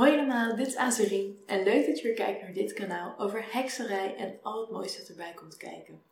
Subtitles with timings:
[0.00, 3.52] Hoi allemaal, dit is Azerien en leuk dat je weer kijkt naar dit kanaal over
[3.52, 6.02] hekserij en al het mooiste dat erbij komt kijken.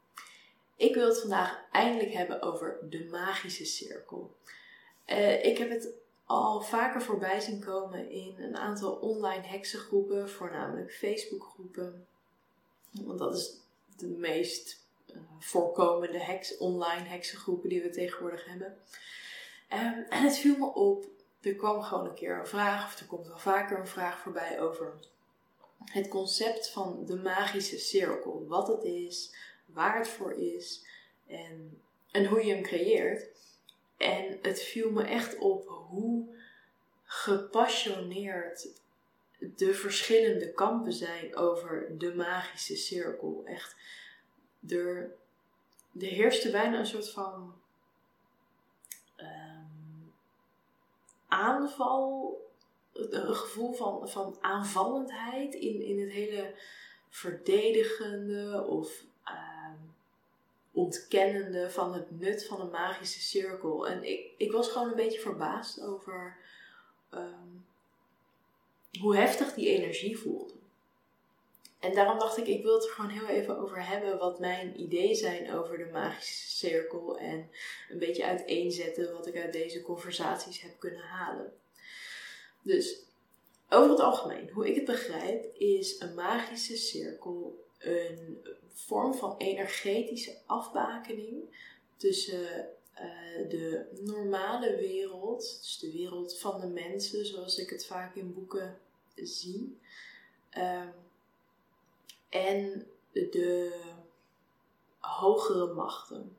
[0.76, 4.35] Ik wil het vandaag eindelijk hebben over de magische cirkel.
[5.06, 5.88] Uh, ik heb het
[6.24, 12.07] al vaker voorbij zien komen in een aantal online heksengroepen, voornamelijk Facebookgroepen.
[12.91, 13.57] Want dat is
[13.96, 18.77] de meest uh, voorkomende heks, online heksengroepen die we tegenwoordig hebben.
[19.73, 21.07] Um, en het viel me op
[21.41, 24.61] er kwam gewoon een keer een vraag, of er komt wel vaker een vraag voorbij
[24.61, 24.95] over
[25.84, 28.47] het concept van de magische cirkel.
[28.47, 29.34] Wat het is,
[29.66, 30.84] waar het voor is
[31.27, 33.28] en, en hoe je hem creëert.
[33.97, 36.37] En het viel me echt op hoe
[37.05, 38.69] gepassioneerd
[39.39, 43.42] de verschillende kampen zijn over de magische cirkel.
[43.45, 43.77] Echt,
[44.69, 45.14] er,
[46.00, 47.55] er heerste bijna een soort van
[51.38, 52.37] aanval,
[52.92, 56.55] een gevoel van, van aanvallendheid in, in het hele
[57.09, 59.72] verdedigende of uh,
[60.72, 63.89] ontkennende van het nut van een magische cirkel.
[63.89, 66.36] En ik, ik was gewoon een beetje verbaasd over
[67.11, 67.48] ehm,
[69.00, 70.58] hoe heftig die energie voelde.
[71.81, 74.81] En daarom dacht ik, ik wil het er gewoon heel even over hebben wat mijn
[74.81, 77.51] ideeën zijn over de magische cirkel en
[77.91, 81.53] een beetje uiteenzetten wat ik uit deze conversaties heb kunnen halen.
[82.62, 83.03] Dus
[83.69, 88.39] over het algemeen, hoe ik het begrijp, is een magische cirkel een
[88.73, 91.43] vorm van energetische afbakening
[91.97, 98.15] tussen uh, de normale wereld, dus de wereld van de mensen, zoals ik het vaak
[98.15, 98.79] in boeken
[99.15, 99.79] zie.
[100.56, 100.93] Um,
[102.29, 103.81] en de
[104.98, 106.37] hogere machten.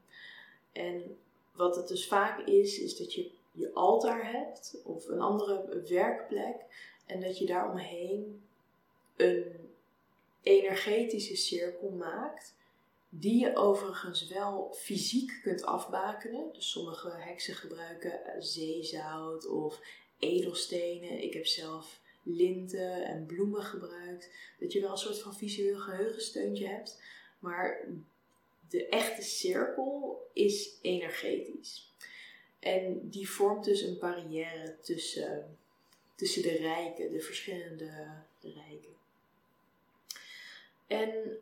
[0.71, 1.17] En
[1.51, 6.55] wat het dus vaak is, is dat je je altaar hebt of een andere werkplek
[7.05, 8.43] en dat je daaromheen
[9.15, 9.69] een
[10.41, 12.55] energetische cirkel maakt,
[13.09, 16.53] die je overigens wel fysiek kunt afbakenen.
[16.53, 19.79] Dus sommige heksen gebruiken zeezout of
[20.19, 21.23] edelstenen.
[21.23, 21.99] Ik heb zelf
[22.29, 24.31] linten en bloemen gebruikt.
[24.59, 27.01] Dat je wel een soort van visueel geheugensteuntje hebt.
[27.39, 27.87] Maar
[28.69, 31.93] de echte cirkel is energetisch.
[32.59, 35.57] En die vormt dus een barrière tussen,
[36.15, 37.91] tussen de rijken, de verschillende
[38.41, 38.97] rijken.
[40.87, 41.39] En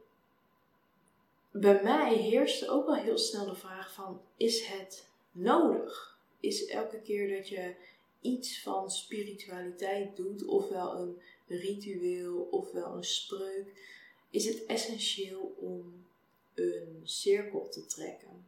[1.52, 6.20] bij mij heerste ook wel heel snel de vraag van, is het nodig?
[6.40, 7.76] Is elke keer dat je
[8.28, 13.68] iets van spiritualiteit doet, ofwel een ritueel, ofwel een spreuk,
[14.30, 16.06] is het essentieel om
[16.54, 18.46] een cirkel te trekken.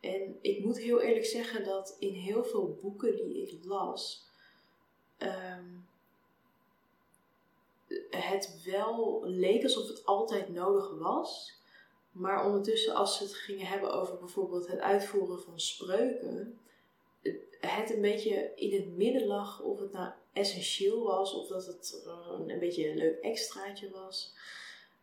[0.00, 4.26] En ik moet heel eerlijk zeggen dat in heel veel boeken die ik las,
[5.16, 5.64] ehm,
[8.10, 11.56] het wel leek alsof het altijd nodig was.
[12.12, 16.58] Maar ondertussen, als ze het gingen hebben over bijvoorbeeld het uitvoeren van spreuken,
[17.60, 22.02] het een beetje in het midden lag of het nou essentieel was of dat het
[22.46, 24.34] een, beetje een leuk extraatje was.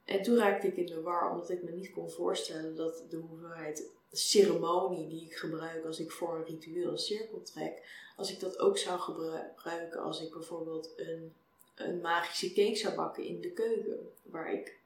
[0.06, 3.18] En toen raakte ik in de war omdat ik me niet kon voorstellen dat de
[3.18, 7.84] hoeveelheid ceremonie die ik gebruik als ik voor een ritueel een cirkel trek,
[8.16, 11.34] als ik dat ook zou gebruiken als ik bijvoorbeeld een,
[11.76, 14.78] een magische cake zou bakken in de keuken, waar ik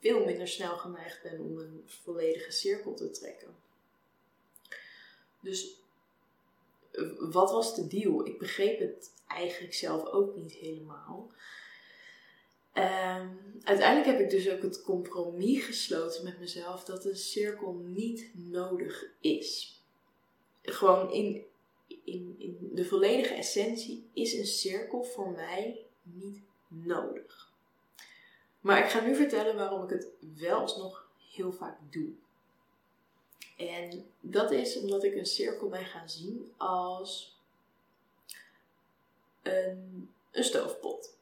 [0.00, 3.54] veel minder snel geneigd ben om een volledige cirkel te trekken.
[5.40, 5.80] Dus
[7.18, 8.26] wat was de deal?
[8.26, 11.30] Ik begreep het eigenlijk zelf ook niet helemaal.
[12.74, 18.30] Um, uiteindelijk heb ik dus ook het compromis gesloten met mezelf dat een cirkel niet
[18.34, 19.80] nodig is.
[20.62, 21.44] Gewoon in,
[22.04, 27.52] in, in de volledige essentie is een cirkel voor mij niet nodig.
[28.60, 30.08] Maar ik ga nu vertellen waarom ik het
[30.38, 32.12] wel alsnog heel vaak doe.
[33.56, 37.38] En dat is omdat ik een cirkel ben gaan zien als
[39.42, 41.16] een, een stoofpot.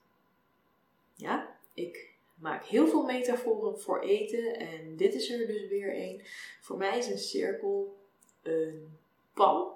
[1.15, 6.21] Ja, ik maak heel veel metaforen voor eten en dit is er dus weer een.
[6.61, 7.95] Voor mij is een cirkel
[8.41, 8.97] een
[9.33, 9.73] pan.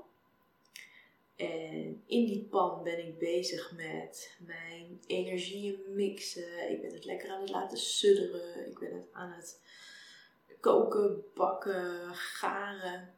[1.36, 6.72] En in die pan ben ik bezig met mijn energieën mixen.
[6.72, 8.68] Ik ben het lekker aan het laten sudderen.
[8.68, 9.60] Ik ben het aan het
[10.60, 13.14] koken, bakken, garen.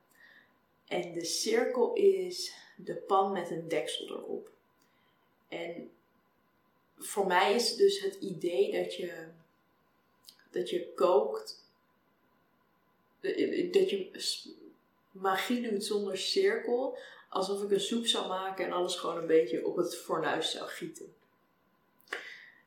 [0.87, 4.49] En de cirkel is de pan met een deksel erop.
[5.47, 5.91] En
[6.97, 9.27] voor mij is dus het idee dat je,
[10.51, 11.65] dat je kookt,
[13.71, 14.09] dat je
[15.11, 16.97] magie doet zonder cirkel,
[17.29, 20.67] alsof ik een soep zou maken en alles gewoon een beetje op het fornuis zou
[20.67, 21.15] gieten.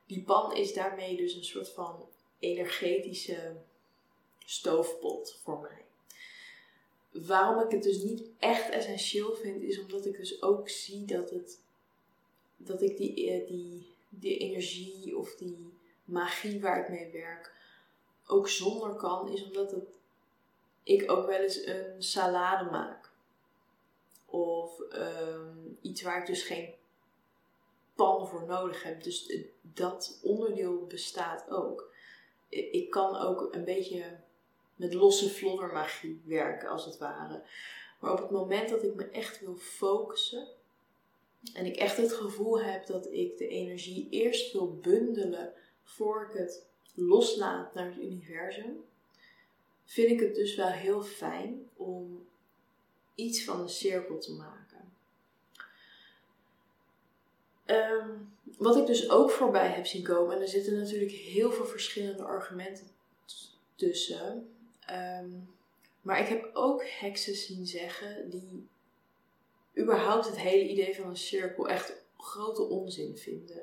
[0.06, 3.56] die pan is daarmee dus een soort van energetische
[4.44, 5.84] stoofpot voor mij.
[7.22, 11.30] Waarom ik het dus niet echt essentieel vind, is omdat ik dus ook zie dat,
[11.30, 11.60] het,
[12.56, 15.72] dat ik die, eh, die, die energie of die
[16.04, 17.52] magie waar ik mee werk
[18.26, 19.74] ook zonder kan, is omdat
[20.82, 23.10] ik ook wel eens een salade maak.
[24.26, 26.74] Of ehm, iets waar ik dus geen
[27.94, 29.02] pan voor nodig heb.
[29.02, 31.92] Dus dat onderdeel bestaat ook.
[32.48, 34.16] Ik kan ook een beetje
[34.76, 37.42] met losse vloddermagie werken, als het ware.
[38.00, 40.48] Maar op het moment dat ik me echt wil focussen
[41.52, 46.38] en ik echt het gevoel heb dat ik de energie eerst wil bundelen voor ik
[46.38, 48.84] het loslaat naar het universum,
[49.84, 52.26] vind ik het dus wel heel fijn om
[53.14, 54.92] iets van een cirkel te maken.
[57.64, 58.10] Ehm,
[58.56, 62.22] wat ik dus ook voorbij heb zien komen, en er zitten natuurlijk heel veel verschillende
[62.22, 62.86] argumenten
[63.74, 64.53] tussen.
[64.86, 65.30] Ehm,
[66.02, 68.68] maar ik heb ook heksen zien zeggen die
[69.78, 73.62] überhaupt het hele idee van een cirkel echt grote onzin vinden.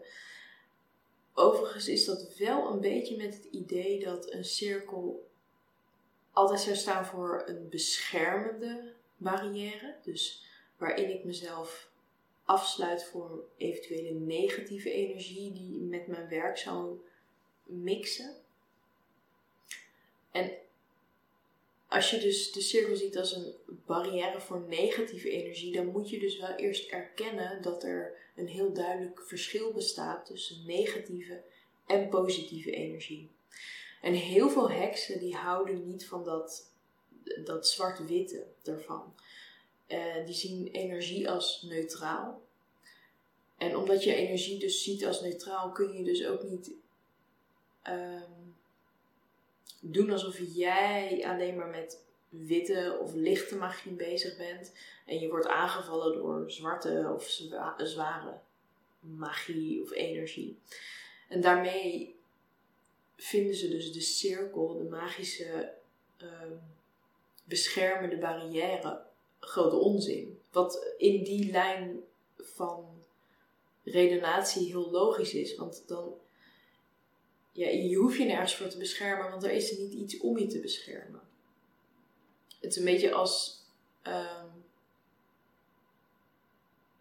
[1.33, 5.29] Overigens is dat wel een beetje met het idee dat een cirkel
[6.31, 9.95] altijd zou staan voor een beschermende barrière.
[10.03, 10.45] Dus
[10.77, 11.89] waarin ik mezelf
[12.45, 16.99] afsluit voor eventuele negatieve energie die met mijn werk zou
[17.63, 18.35] mixen.
[20.31, 20.51] En
[21.91, 23.53] als je dus de cirkel ziet als een
[23.85, 28.73] barrière voor negatieve energie, dan moet je dus wel eerst erkennen dat er een heel
[28.73, 31.41] duidelijk verschil bestaat tussen negatieve
[31.85, 33.29] en positieve energie.
[34.01, 36.71] En heel veel heksen die houden niet van dat,
[37.45, 39.13] dat zwart-witte ervan.
[39.87, 42.41] Uh, die zien energie als neutraal.
[43.57, 46.71] En omdat je energie dus ziet als neutraal, kun je dus ook niet
[47.87, 48.55] um,
[49.81, 54.73] doen alsof jij alleen maar met witte of lichte magie bezig bent.
[55.05, 57.29] En je wordt aangevallen door zwarte of
[57.77, 58.39] zware
[58.99, 60.57] magie of energie.
[61.27, 62.15] En daarmee
[63.15, 65.73] vinden ze dus de cirkel, de magische
[66.23, 66.29] uh,
[67.43, 69.01] beschermende barrière,
[69.39, 70.39] grote onzin.
[70.51, 71.99] Wat in die lijn
[72.37, 73.01] van
[73.83, 75.55] redenatie heel logisch is.
[75.55, 76.13] Want dan,
[77.51, 80.47] ja, je hoeft je nergens voor te beschermen, want er is niet iets om je
[80.47, 81.21] te beschermen.
[82.59, 83.63] Het is een beetje als
[84.07, 84.63] um,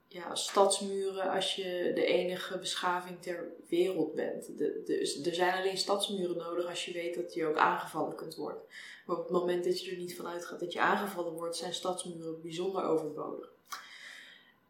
[0.08, 4.58] ja, stadsmuren als je de enige beschaving ter wereld bent.
[4.58, 8.62] De, er zijn alleen stadsmuren nodig als je weet dat je ook aangevallen kunt worden.
[9.06, 11.75] Maar op het moment dat je er niet van uitgaat dat je aangevallen wordt, zijn
[11.75, 13.52] stadsmuren bijzonder overbodig.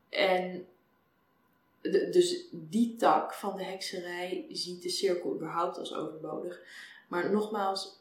[0.08, 0.66] En
[1.82, 6.62] dus die tak van de hekserij ziet de cirkel überhaupt als overbodig.
[7.08, 8.00] Maar nogmaals,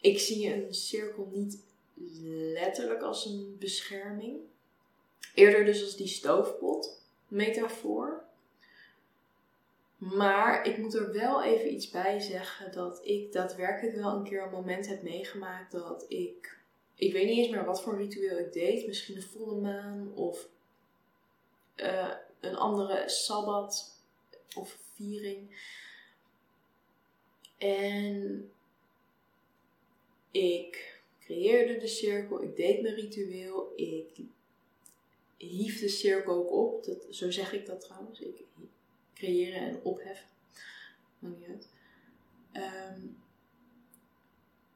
[0.00, 1.58] ik zie een cirkel niet
[2.52, 4.38] letterlijk als een bescherming.
[5.34, 8.24] Eerder dus als die stoofpot metafoor.
[9.96, 14.42] Maar ik moet er wel even iets bij zeggen dat ik daadwerkelijk wel een keer
[14.42, 16.58] een moment heb meegemaakt dat ik.
[16.94, 18.86] Ik weet niet eens meer wat voor ritueel ik deed.
[18.86, 20.48] Misschien een volle maan of
[21.76, 24.00] uh, een andere sabbat
[24.54, 25.74] of viering.
[27.58, 28.50] En
[30.30, 34.08] ik creëerde de cirkel, ik deed mijn ritueel, ik
[35.36, 36.84] hief de cirkel ook op.
[36.84, 38.20] Dat, zo zeg ik dat trouwens.
[38.20, 38.44] Ik
[39.14, 40.28] creëren en opheffen.
[41.18, 41.68] Maakt niet uit.
[42.52, 43.00] Ehm,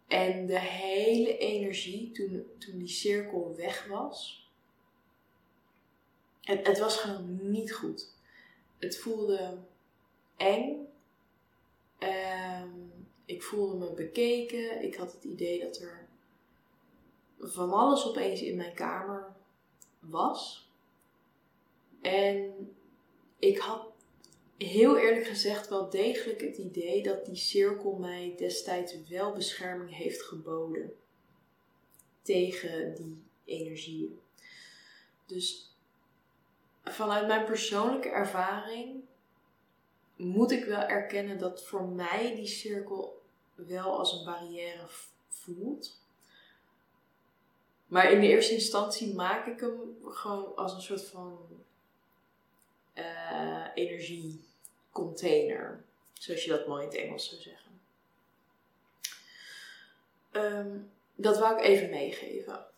[0.07, 4.50] en de hele energie toen, toen die cirkel weg was,
[6.41, 8.13] het, het was gewoon niet goed.
[8.79, 9.59] Het voelde
[10.37, 10.87] eng.
[11.99, 12.69] Ehm,
[13.25, 14.83] ik voelde me bekeken.
[14.83, 16.09] Ik had het idee dat er
[17.39, 19.33] van alles opeens in mijn kamer
[19.99, 20.71] was.
[22.01, 22.75] En
[23.39, 23.87] ik had
[24.57, 30.23] heel eerlijk gezegd wel degelijk het idee dat die cirkel mij destijds wel bescherming heeft
[30.23, 30.93] geboden
[32.23, 34.21] tegen die energieën.
[35.27, 35.70] Dus
[36.85, 39.05] vanuit mijn persoonlijke ervaring
[40.17, 43.23] moet ik wel erkennen dat voor mij die cirkel
[43.55, 44.87] wel als een barrière
[45.29, 45.99] voelt.
[47.87, 51.39] Maar in de eerste instantie maak ik hem gewoon als een soort van
[52.95, 55.85] uh, energiecontainer.
[56.13, 57.81] Zoals je dat mooi in het Engels zou zeggen.
[60.31, 60.79] Ehm,
[61.15, 62.70] dat wou ik even meegeven.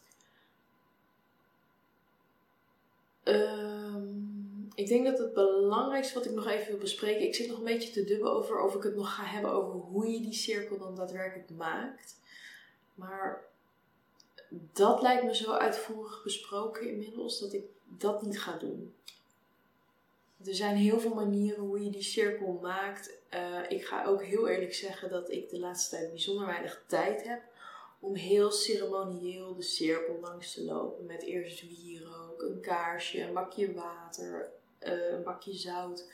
[3.33, 7.59] Um, ik denk dat het belangrijkste wat ik nog even wil bespreken, ik zit nog
[7.59, 10.35] een beetje te dubben over of ik het nog ga hebben over hoe je die
[10.35, 12.17] cirkel dan daadwerkelijk maakt.
[12.95, 13.45] Maar
[14.73, 17.65] dat lijkt me zo uitvoerig besproken inmiddels dat ik
[17.99, 18.95] dat niet ga doen.
[20.45, 23.17] Er zijn heel veel manieren hoe je die cirkel maakt.
[23.35, 27.29] Uh, ik ga ook heel eerlijk zeggen dat ik de laatste tijd bijzonder weinig tijd
[27.29, 27.43] heb
[28.03, 31.07] om heel ceremonieel de cirkel langs te lopen.
[31.07, 36.11] Met eerst wierook, een kaarsje, een bakje water, uh, een bakje zout.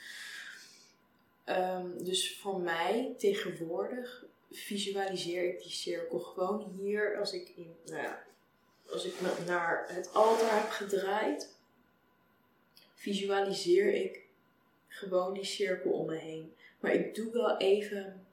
[1.46, 8.02] Um, dus voor mij tegenwoordig visualiseer ik die cirkel gewoon hier als ik, in, nou
[8.02, 8.24] ja,
[8.90, 9.14] als ik
[9.46, 11.56] naar het altaar heb gedraaid.
[12.94, 14.26] Visualiseer ik
[14.88, 16.54] gewoon die cirkel om me heen.
[16.80, 18.26] Maar ik doe wel even.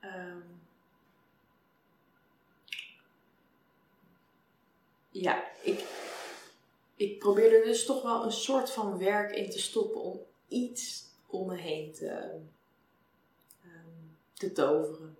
[0.00, 0.59] Um,
[5.20, 5.84] ja, ik,
[6.96, 11.04] ik probeer er dus toch wel een soort van werk in te stoppen om iets
[11.26, 12.40] om me heen te,
[13.64, 15.16] um, te toveren.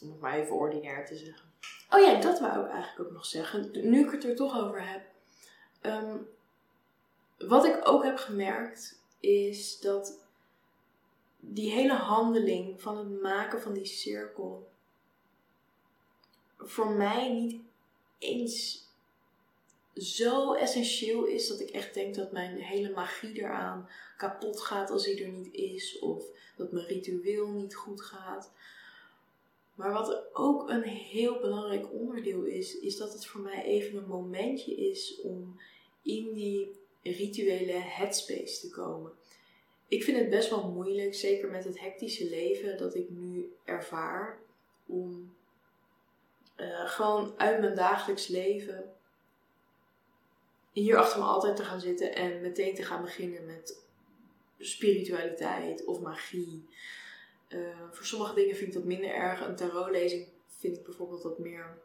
[0.00, 1.50] Om het maar even ordinair te zeggen.
[1.90, 3.70] Oh ja, dat wou ik eigenlijk ook nog zeggen.
[3.72, 5.02] Nu ik het er toch over heb.
[5.82, 6.28] Um,
[7.38, 10.18] wat ik ook heb gemerkt is dat
[11.38, 14.70] die hele handeling van het maken van die cirkel
[16.58, 17.60] voor mij niet
[18.18, 18.86] eens
[19.96, 25.06] zo essentieel is dat ik echt denk dat mijn hele magie eraan kapot gaat als
[25.06, 26.24] hij er niet is, of
[26.56, 28.50] dat mijn ritueel niet goed gaat.
[29.74, 34.08] Maar wat ook een heel belangrijk onderdeel is, is dat het voor mij even een
[34.08, 35.60] momentje is om
[36.02, 39.12] in die rituele headspace te komen.
[39.88, 44.38] Ik vind het best wel moeilijk, zeker met het hectische leven dat ik nu ervaar,
[44.86, 45.34] om
[46.56, 48.92] uh, gewoon uit mijn dagelijks leven
[50.72, 53.82] hier achter me altijd te gaan zitten en meteen te gaan beginnen met
[54.58, 56.68] spiritualiteit of magie.
[57.48, 59.40] Uh, voor sommige dingen vind ik dat minder erg.
[59.40, 61.78] Een tarotlezing vind ik bijvoorbeeld wat meer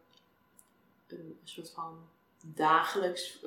[1.08, 2.10] een soort van
[2.56, 3.40] dagelijks.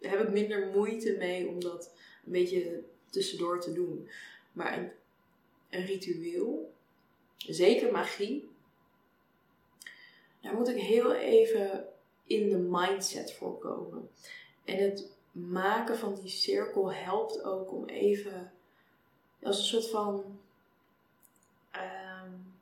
[0.00, 1.92] Heb ik minder moeite mee om dat
[2.24, 4.08] een beetje tussendoor te doen.
[4.52, 4.90] Maar een,
[5.70, 6.74] een ritueel,
[7.36, 8.48] zeker magie,
[10.40, 11.88] daar moet ik heel even
[12.24, 14.10] in de mindset voor komen.
[14.66, 18.52] En het maken van die cirkel helpt ook om even
[19.42, 20.38] als een soort van
[21.72, 22.54] um,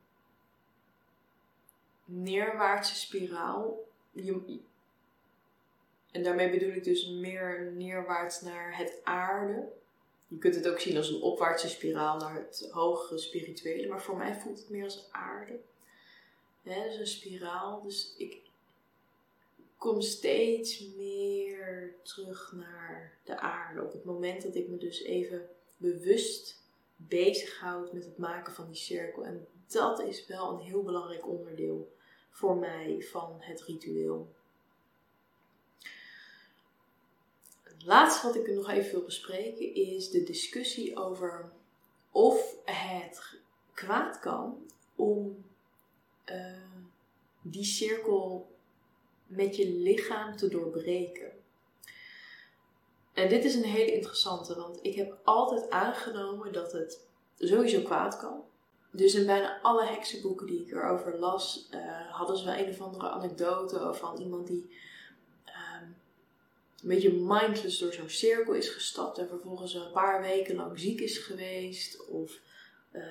[2.04, 3.88] neerwaartse spiraal.
[4.12, 4.60] Je,
[6.10, 9.68] en daarmee bedoel ik dus meer neerwaarts naar het aarde.
[10.28, 14.16] Je kunt het ook zien als een opwaartse spiraal naar het hogere spirituele, maar voor
[14.16, 15.60] mij voelt het meer als aarde.
[16.62, 17.82] Hè, dus een spiraal.
[17.82, 18.43] Dus ik
[19.84, 23.82] kom steeds meer terug naar de aarde.
[23.82, 26.62] Op het moment dat ik me dus even bewust
[26.96, 29.24] bezighoud met het maken van die cirkel.
[29.24, 31.92] En dat is wel een heel belangrijk onderdeel
[32.30, 34.28] voor mij van het ritueel.
[37.62, 41.52] Het laatste wat ik nog even wil bespreken is de discussie over
[42.10, 43.38] of het
[43.74, 45.44] kwaad kan om
[46.26, 46.56] uh,
[47.42, 48.52] die cirkel
[49.26, 51.32] met je lichaam te doorbreken.
[53.12, 57.06] En dit is een hele interessante, want ik heb altijd aangenomen dat het
[57.38, 58.44] sowieso kwaad kan.
[58.90, 62.80] Dus in bijna alle heksenboeken die ik erover las, uh, hadden ze wel een of
[62.80, 64.70] andere anekdote van iemand die
[65.46, 65.52] uh,
[66.82, 71.00] een beetje mindless door zo'n cirkel is gestapt en vervolgens een paar weken lang ziek
[71.00, 72.06] is geweest.
[72.06, 72.40] Of
[72.92, 73.02] uh,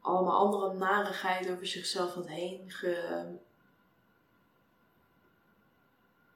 [0.00, 3.24] allemaal andere narigheid over zichzelf had heen ge,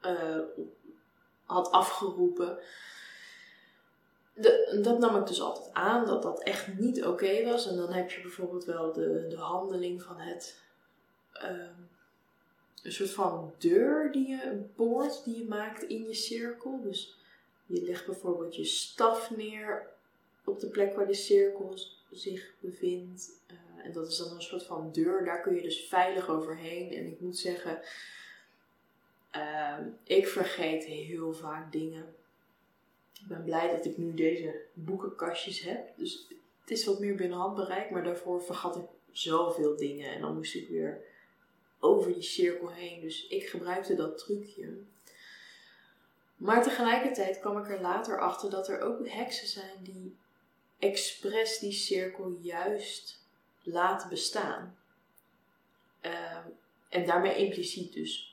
[0.07, 0.39] uh,
[1.45, 2.59] had afgeroepen.
[4.35, 7.69] De, dat nam ik dus altijd aan, dat dat echt niet oké was.
[7.69, 10.63] En dan heb je bijvoorbeeld wel de, de handeling van het.
[11.35, 11.69] Uh,
[12.83, 16.81] een soort van deur die je, een poort die je maakt in je cirkel.
[16.83, 17.17] Dus
[17.67, 19.89] je legt bijvoorbeeld je staf neer
[20.45, 21.79] op de plek waar de cirkel
[22.11, 23.31] zich bevindt.
[23.51, 26.93] Uh, en dat is dan een soort van deur, daar kun je dus veilig overheen.
[26.93, 27.81] En ik moet zeggen,
[29.37, 32.15] uh, ik vergeet heel vaak dingen.
[33.21, 35.93] Ik ben blij dat ik nu deze boekenkastjes heb.
[35.97, 36.27] Dus
[36.61, 40.11] het is wat meer binnen handbereik, maar daarvoor vergat ik zoveel dingen.
[40.11, 41.01] En dan moest ik weer
[41.79, 43.01] over die cirkel heen.
[43.01, 44.69] Dus ik gebruikte dat trucje.
[46.37, 50.17] Maar tegelijkertijd kwam ik er later achter dat er ook heksen zijn die
[50.79, 53.25] expres die cirkel juist
[53.63, 54.77] laten bestaan.
[56.03, 56.37] Uh,
[56.89, 58.30] en daarmee impliciet dus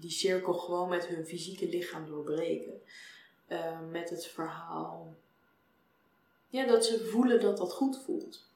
[0.00, 2.80] die cirkel gewoon met hun fysieke lichaam doorbreken.
[3.46, 5.16] eh, met het verhaal.
[6.48, 8.48] Ja, dat ze voelen dat dat goed voelt.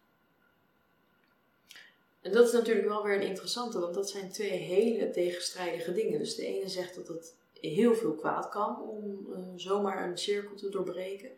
[2.20, 6.18] En dat is natuurlijk wel weer een interessante, want dat zijn twee hele tegenstrijdige dingen.
[6.18, 10.56] Dus de ene zegt dat het heel veel kwaad kan om uh, zomaar een cirkel
[10.56, 11.30] te doorbreken.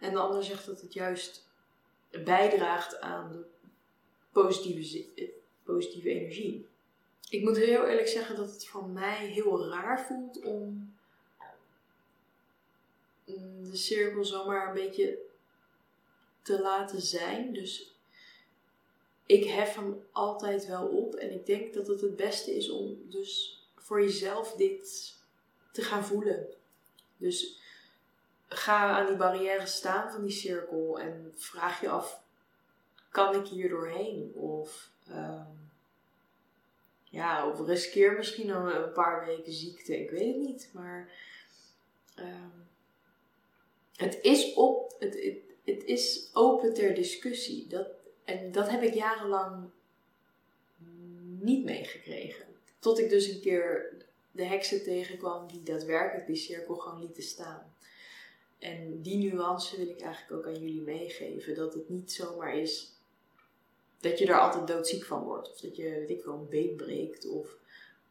[0.00, 1.48] En de ander zegt dat het juist
[2.24, 3.44] bijdraagt aan de
[4.32, 5.28] positieve, eh,
[5.62, 6.66] positieve energie.
[7.28, 10.94] Ik moet heel eerlijk zeggen dat het voor mij heel raar voelt om
[13.70, 15.18] de cirkel zomaar een beetje
[16.42, 17.52] te laten zijn.
[17.52, 17.94] Dus
[19.26, 21.14] ik hef hem altijd wel op.
[21.14, 25.14] En ik denk dat het het beste is om dus voor jezelf dit
[25.72, 26.46] te gaan voelen.
[27.16, 27.58] Dus
[28.48, 32.20] ga aan die barrière staan van die cirkel en vraag je af:
[33.10, 34.32] kan ik hier doorheen?
[34.34, 35.63] Of, um,
[37.14, 40.70] ja, of riskeer misschien een paar weken ziekte, ik weet het niet.
[40.72, 41.10] Maar
[42.18, 42.66] um,
[43.96, 47.66] het is op, het, het, het is open ter discussie.
[47.66, 47.86] Dat,
[48.24, 49.70] en dat heb ik jarenlang
[51.40, 52.46] niet meegekregen.
[52.78, 53.92] Tot ik dus een keer
[54.30, 57.74] de heksen tegenkwam die daadwerkelijk die cirkel gewoon lieten staan.
[58.58, 61.54] En die nuance wil ik eigenlijk ook aan jullie meegeven.
[61.54, 62.93] Dat het niet zomaar is
[64.04, 65.50] dat je er altijd doodziek van wordt.
[65.50, 67.28] Of dat je, weet ik wel, een been breekt.
[67.28, 67.56] Of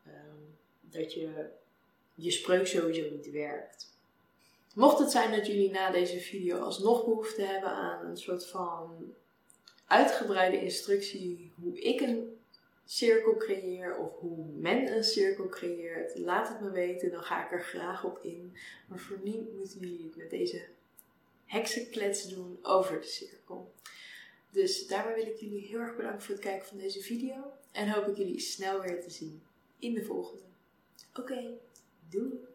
[0.08, 1.46] um, dat je,
[2.14, 3.92] je spreuk sowieso niet werkt.
[4.74, 9.14] Mocht het zijn dat jullie na deze video alsnog behoefte hebben aan een soort van
[9.86, 12.38] uitgebreide instructie hoe ik een
[12.86, 17.52] cirkel creëer of hoe men een cirkel creëert, laat het me weten, dan ga ik
[17.52, 18.58] er graag op in.
[18.88, 20.66] Maar voor nu moeten jullie het met deze
[21.46, 23.72] heksenklets doen over de cirkel.
[24.54, 27.90] Dus daarmee wil ik jullie heel erg bedanken voor het kijken van deze video en
[27.90, 29.44] hoop ik jullie snel weer te zien
[29.80, 30.44] in de volgende.
[31.14, 31.58] Oké,
[32.10, 32.53] doei!